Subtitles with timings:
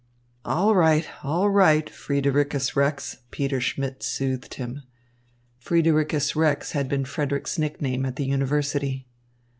[0.43, 4.81] "All right, all right, Friedericus Rex," Peter Schmidt soothed him.
[5.59, 9.05] Friedericus Rex had been Frederick's nickname at the university.